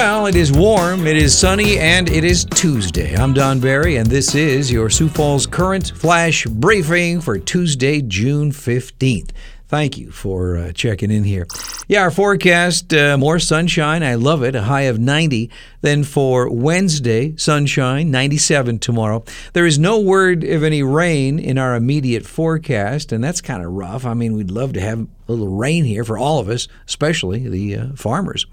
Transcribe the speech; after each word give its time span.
Well, 0.00 0.26
it 0.26 0.36
is 0.36 0.52
warm, 0.52 1.08
it 1.08 1.16
is 1.16 1.36
sunny, 1.36 1.76
and 1.76 2.08
it 2.08 2.22
is 2.22 2.44
Tuesday. 2.44 3.16
I'm 3.16 3.34
Don 3.34 3.58
Barry, 3.58 3.96
and 3.96 4.06
this 4.06 4.36
is 4.36 4.70
your 4.70 4.90
Sioux 4.90 5.08
Falls 5.08 5.44
Current 5.44 5.90
Flash 5.96 6.44
Briefing 6.44 7.20
for 7.20 7.36
Tuesday, 7.36 8.00
June 8.00 8.52
15th. 8.52 9.30
Thank 9.66 9.98
you 9.98 10.12
for 10.12 10.56
uh, 10.56 10.72
checking 10.72 11.10
in 11.10 11.24
here. 11.24 11.48
Yeah, 11.88 12.02
our 12.02 12.12
forecast 12.12 12.94
uh, 12.94 13.18
more 13.18 13.40
sunshine. 13.40 14.04
I 14.04 14.14
love 14.14 14.44
it. 14.44 14.54
A 14.54 14.62
high 14.62 14.82
of 14.82 15.00
90. 15.00 15.50
Then 15.80 16.04
for 16.04 16.48
Wednesday, 16.48 17.34
sunshine, 17.34 18.12
97 18.12 18.78
tomorrow. 18.78 19.24
There 19.52 19.66
is 19.66 19.80
no 19.80 19.98
word 19.98 20.44
of 20.44 20.62
any 20.62 20.84
rain 20.84 21.40
in 21.40 21.58
our 21.58 21.74
immediate 21.74 22.24
forecast, 22.24 23.10
and 23.10 23.22
that's 23.22 23.40
kind 23.40 23.64
of 23.64 23.72
rough. 23.72 24.06
I 24.06 24.14
mean, 24.14 24.34
we'd 24.34 24.52
love 24.52 24.74
to 24.74 24.80
have 24.80 25.00
a 25.26 25.32
little 25.32 25.56
rain 25.56 25.82
here 25.82 26.04
for 26.04 26.16
all 26.16 26.38
of 26.38 26.48
us, 26.48 26.68
especially 26.86 27.48
the 27.48 27.76
uh, 27.76 27.86
farmers. 27.96 28.46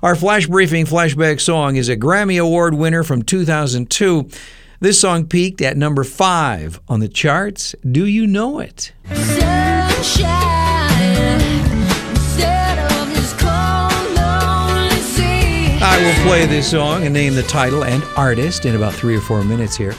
Our 0.00 0.14
flash 0.14 0.46
briefing 0.46 0.86
flashback 0.86 1.40
song 1.40 1.74
is 1.74 1.88
a 1.88 1.96
Grammy 1.96 2.40
Award 2.40 2.74
winner 2.74 3.02
from 3.02 3.22
2002. 3.22 4.28
This 4.78 5.00
song 5.00 5.26
peaked 5.26 5.60
at 5.60 5.76
number 5.76 6.04
five 6.04 6.80
on 6.88 7.00
the 7.00 7.08
charts. 7.08 7.74
Do 7.90 8.06
you 8.06 8.24
know 8.28 8.60
it? 8.60 8.92
I 15.80 16.00
will 16.00 16.24
play 16.24 16.46
this 16.46 16.70
song 16.70 17.04
and 17.04 17.12
name 17.12 17.34
the 17.34 17.42
title 17.42 17.82
and 17.82 18.04
artist 18.16 18.66
in 18.66 18.76
about 18.76 18.94
three 18.94 19.16
or 19.16 19.20
four 19.20 19.42
minutes 19.42 19.76
here. 19.76 19.96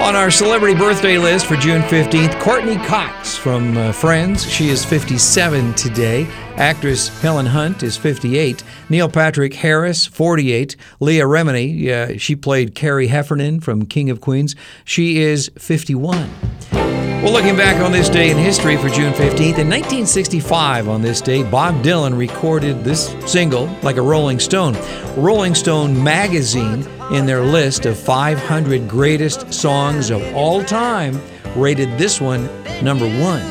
On 0.00 0.16
our 0.16 0.30
celebrity 0.30 0.74
birthday 0.74 1.18
list 1.18 1.44
for 1.44 1.56
June 1.56 1.82
15th, 1.82 2.40
Courteney 2.40 2.76
Cox 2.86 3.36
from 3.36 3.76
uh, 3.76 3.92
Friends. 3.92 4.50
She 4.50 4.70
is 4.70 4.82
57 4.82 5.74
today. 5.74 6.26
Actress 6.56 7.08
Helen 7.20 7.44
Hunt 7.44 7.82
is 7.82 7.98
58. 7.98 8.64
Neil 8.88 9.10
Patrick 9.10 9.52
Harris, 9.52 10.06
48. 10.06 10.74
Leah 11.00 11.24
Remini, 11.24 11.88
uh, 11.88 12.16
she 12.16 12.34
played 12.34 12.74
Carrie 12.74 13.08
Heffernan 13.08 13.60
from 13.60 13.84
King 13.84 14.08
of 14.08 14.22
Queens. 14.22 14.56
She 14.86 15.18
is 15.18 15.50
51. 15.58 16.30
Well, 16.72 17.32
looking 17.32 17.54
back 17.54 17.82
on 17.82 17.92
this 17.92 18.08
day 18.08 18.30
in 18.30 18.38
history 18.38 18.78
for 18.78 18.88
June 18.88 19.12
15th, 19.12 19.58
in 19.58 19.68
1965, 19.68 20.88
on 20.88 21.02
this 21.02 21.20
day, 21.20 21.42
Bob 21.42 21.74
Dylan 21.84 22.16
recorded 22.16 22.82
this 22.82 23.14
single, 23.26 23.66
like 23.82 23.98
a 23.98 24.02
Rolling 24.02 24.40
Stone. 24.40 24.78
Rolling 25.18 25.54
Stone 25.54 26.02
magazine, 26.02 26.88
in 27.12 27.26
their 27.26 27.42
list 27.42 27.86
of 27.86 27.98
500 27.98 28.88
greatest 28.88 29.52
songs 29.52 30.10
of 30.10 30.22
all 30.34 30.62
time, 30.64 31.20
rated 31.56 31.98
this 31.98 32.20
one 32.20 32.46
number 32.82 33.08
one. 33.20 33.42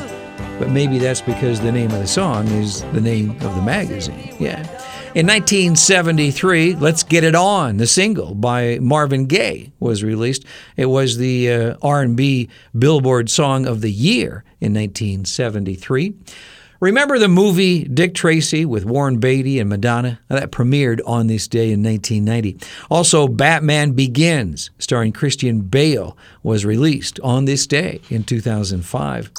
But 0.60 0.70
maybe 0.70 0.98
that's 0.98 1.22
because 1.22 1.60
the 1.60 1.72
name 1.72 1.92
of 1.92 2.00
the 2.00 2.08
song 2.08 2.48
is 2.48 2.82
the 2.94 3.02
name 3.02 3.32
of 3.32 3.56
the 3.56 3.62
magazine. 3.62 4.36
Yeah. 4.40 4.60
In 5.16 5.26
1973, 5.26 6.76
Let's 6.76 7.04
Get 7.04 7.24
It 7.24 7.34
On, 7.34 7.78
the 7.78 7.88
single 7.88 8.36
by 8.36 8.78
Marvin 8.80 9.26
Gaye 9.26 9.72
was 9.80 10.04
released. 10.04 10.46
It 10.78 10.86
was 10.86 11.18
the 11.18 11.52
uh, 11.52 11.76
R&B 11.82 12.48
Billboard 12.78 13.30
Song 13.30 13.66
of 13.66 13.82
the 13.82 13.92
Year 13.92 14.44
in 14.62 14.74
1973. 14.74 16.14
Remember 16.82 17.20
the 17.20 17.28
movie 17.28 17.84
Dick 17.84 18.16
Tracy 18.16 18.64
with 18.64 18.86
Warren 18.86 19.20
Beatty 19.20 19.60
and 19.60 19.70
Madonna? 19.70 20.22
That 20.30 20.50
premiered 20.50 21.02
on 21.06 21.28
this 21.28 21.46
day 21.46 21.74
in 21.74 21.84
1990. 21.84 22.58
Also, 22.90 23.28
Batman 23.28 23.92
Begins, 23.92 24.70
starring 24.80 25.12
Christian 25.12 25.60
Bale, 25.60 26.16
was 26.42 26.64
released 26.64 27.20
on 27.20 27.44
this 27.44 27.68
day 27.68 28.00
in 28.10 28.24
2005. 28.24 29.30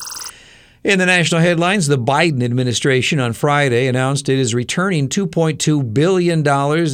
In 0.84 0.98
the 0.98 1.06
national 1.06 1.40
headlines, 1.40 1.86
the 1.86 1.96
Biden 1.96 2.42
administration 2.42 3.18
on 3.20 3.32
Friday 3.32 3.86
announced 3.86 4.28
it 4.28 4.38
is 4.38 4.54
returning 4.54 5.08
$2.2 5.08 5.94
billion 5.94 6.46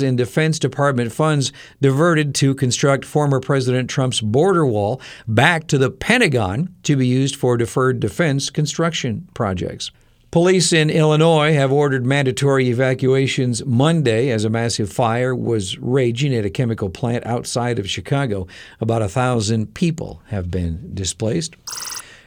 in 0.04 0.16
Defense 0.16 0.60
Department 0.60 1.10
funds 1.10 1.52
diverted 1.80 2.36
to 2.36 2.54
construct 2.54 3.04
former 3.04 3.40
President 3.40 3.90
Trump's 3.90 4.20
border 4.20 4.64
wall 4.64 5.00
back 5.26 5.66
to 5.66 5.76
the 5.76 5.90
Pentagon 5.90 6.72
to 6.84 6.94
be 6.94 7.08
used 7.08 7.34
for 7.34 7.56
deferred 7.56 7.98
defense 7.98 8.48
construction 8.48 9.28
projects. 9.34 9.90
Police 10.36 10.74
in 10.74 10.90
Illinois 10.90 11.54
have 11.54 11.72
ordered 11.72 12.04
mandatory 12.04 12.68
evacuations 12.68 13.64
Monday 13.64 14.28
as 14.28 14.44
a 14.44 14.50
massive 14.50 14.92
fire 14.92 15.34
was 15.34 15.78
raging 15.78 16.34
at 16.34 16.44
a 16.44 16.50
chemical 16.50 16.90
plant 16.90 17.24
outside 17.24 17.78
of 17.78 17.88
Chicago. 17.88 18.46
About 18.78 19.00
a 19.00 19.08
thousand 19.08 19.72
people 19.72 20.20
have 20.26 20.50
been 20.50 20.90
displaced. 20.92 21.56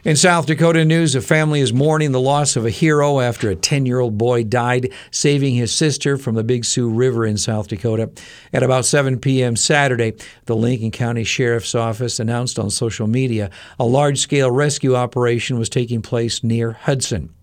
In 0.05 0.15
South 0.15 0.45
Dakota 0.45 0.85
news, 0.85 1.13
a 1.13 1.19
family 1.19 1.59
is 1.59 1.73
mourning 1.73 2.13
the 2.13 2.21
loss 2.21 2.55
of 2.55 2.65
a 2.65 2.69
hero 2.69 3.19
after 3.19 3.49
a 3.49 3.55
10 3.55 3.85
year 3.85 3.99
old 3.99 4.17
boy 4.17 4.45
died 4.45 4.93
saving 5.11 5.55
his 5.55 5.75
sister 5.75 6.17
from 6.17 6.35
the 6.35 6.43
Big 6.43 6.63
Sioux 6.63 6.89
River 6.89 7.25
in 7.25 7.37
South 7.37 7.67
Dakota. 7.67 8.09
At 8.53 8.63
about 8.63 8.85
7 8.85 9.19
p.m. 9.19 9.57
Saturday, 9.57 10.13
the 10.45 10.55
Lincoln 10.55 10.91
County 10.91 11.25
Sheriff's 11.25 11.75
Office 11.75 12.17
announced 12.17 12.57
on 12.57 12.69
social 12.69 13.07
media 13.07 13.49
a 13.77 13.85
large 13.85 14.19
scale 14.19 14.49
rescue 14.49 14.95
operation 14.95 15.59
was 15.59 15.67
taking 15.67 16.01
place 16.01 16.45
near 16.45 16.71
Hudson. 16.71 17.33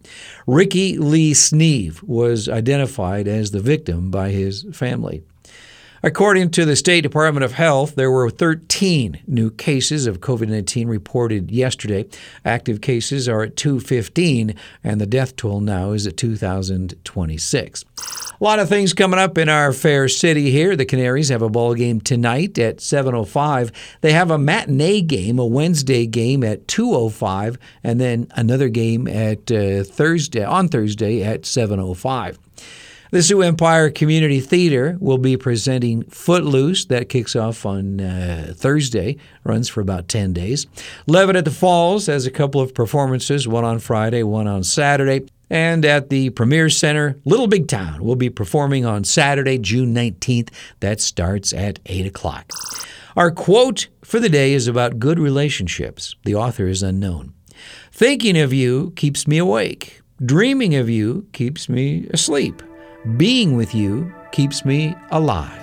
Ricky 0.47 0.97
Lee 0.97 1.35
Sneeve 1.35 2.03
was 2.05 2.49
identified 2.49 3.29
as 3.29 3.51
the 3.51 3.61
victim 3.61 4.11
by 4.11 4.31
his 4.31 4.65
family. 4.73 5.23
According 6.07 6.53
to 6.53 6.65
the 6.65 6.77
State 6.77 7.01
Department 7.01 7.43
of 7.43 7.55
Health, 7.55 7.97
there 7.97 8.13
were 8.13 8.31
13 8.31 9.23
new 9.27 9.51
cases 9.51 10.07
of 10.07 10.21
COVID 10.21 10.47
19 10.47 10.87
reported 10.87 11.51
yesterday. 11.51 12.05
Active 12.45 12.81
cases 12.81 13.29
are 13.29 13.43
at 13.43 13.57
215, 13.57 14.55
and 14.85 15.01
the 15.01 15.07
death 15.07 15.35
toll 15.35 15.59
now 15.61 15.91
is 15.91 16.07
at 16.07 16.17
2,026. 16.17 17.85
A 18.41 18.45
lot 18.45 18.61
of 18.61 18.69
things 18.69 18.95
coming 18.95 19.19
up 19.19 19.37
in 19.37 19.49
our 19.49 19.73
fair 19.73 20.07
city 20.07 20.53
here. 20.53 20.77
The 20.77 20.85
Canaries 20.85 21.31
have 21.31 21.43
a 21.43 21.49
ball 21.49 21.75
game 21.75 22.01
tonight 22.01 22.57
at 22.57 22.77
7:05. 22.77 23.73
They 24.01 24.13
have 24.13 24.31
a 24.31 24.39
matinee 24.39 25.01
game, 25.01 25.41
a 25.41 25.45
Wednesday 25.45 26.07
game 26.07 26.45
at 26.45 26.69
2:05, 26.69 27.59
and 27.83 28.01
then 28.01 28.29
another 28.37 28.69
game 28.69 29.09
at 29.09 29.51
uh, 29.51 29.83
Thursday 29.83 30.45
on 30.45 30.69
Thursday 30.69 31.25
at 31.25 31.43
7:05. 31.43 32.37
The 33.13 33.23
Sioux 33.23 33.43
Empire 33.43 33.89
Community 33.91 34.41
Theater 34.41 34.97
will 35.01 35.19
be 35.19 35.37
presenting 35.37 36.03
Footloose. 36.05 36.87
That 36.87 37.09
kicks 37.09 37.37
off 37.37 37.65
on 37.65 38.01
uh, 38.01 38.53
Thursday, 38.57 39.17
runs 39.45 39.69
for 39.69 39.81
about 39.81 40.09
10 40.09 40.33
days. 40.33 40.67
Levitt 41.07 41.37
at 41.37 41.45
the 41.45 41.53
Falls 41.53 42.07
has 42.07 42.27
a 42.27 42.33
couple 42.33 42.61
of 42.61 42.75
performances, 42.75 43.47
one 43.47 43.65
on 43.65 43.79
Friday, 43.79 44.25
one 44.25 44.49
on 44.49 44.65
Saturday. 44.65 45.27
And 45.49 45.85
at 45.85 46.11
the 46.11 46.31
Premier 46.31 46.69
Center, 46.69 47.21
Little 47.25 47.47
Big 47.47 47.69
Town 47.69 48.03
will 48.03 48.17
be 48.17 48.31
performing 48.31 48.85
on 48.85 49.05
Saturday, 49.05 49.59
June 49.59 49.95
19th. 49.95 50.53
That 50.81 51.01
starts 51.01 51.53
at 51.53 51.79
8 51.87 52.07
o'clock. 52.07 52.51
Our 53.17 53.31
quote 53.31 53.87
for 54.03 54.19
the 54.19 54.29
day 54.29 54.53
is 54.53 54.67
about 54.67 54.99
good 54.99 55.21
relationships. 55.21 56.17
The 56.25 56.35
author 56.35 56.67
is 56.67 56.83
unknown. 56.83 57.35
Thinking 57.93 58.37
of 58.37 58.53
you 58.53 58.93
keeps 58.97 59.29
me 59.29 59.39
awake. 59.39 60.03
Dreaming 60.25 60.75
of 60.75 60.91
you 60.91 61.29
keeps 61.33 61.69
me 61.69 62.09
asleep. 62.11 62.63
Being 63.15 63.57
with 63.57 63.73
you 63.73 64.13
keeps 64.33 64.65
me 64.65 64.97
alive. 65.13 65.63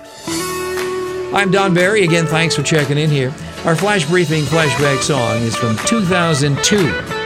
I'm 1.34 1.50
Don 1.50 1.74
Barry. 1.74 2.02
Again, 2.02 2.26
thanks 2.26 2.56
for 2.56 2.62
checking 2.62 2.96
in 2.96 3.10
here. 3.10 3.34
Our 3.66 3.76
flash 3.76 4.06
briefing 4.06 4.44
flashback 4.44 5.02
song 5.02 5.42
is 5.42 5.54
from 5.54 5.76
2002. 5.86 6.76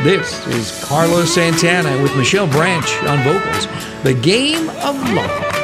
This 0.03 0.45
is 0.49 0.85
Carlos 0.85 1.33
Santana 1.33 2.03
with 2.03 2.17
Michelle 2.17 2.49
Branch 2.49 2.91
on 3.05 3.23
vocals. 3.23 3.69
The 4.03 4.15
Game 4.15 4.69
of 4.71 4.97
Love. 5.13 5.58